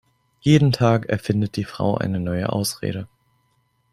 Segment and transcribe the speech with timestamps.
[0.39, 3.07] Jeden Tag erfindet die Frau eine neue Ausrede.